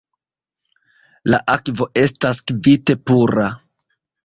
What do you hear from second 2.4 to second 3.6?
kvite pura.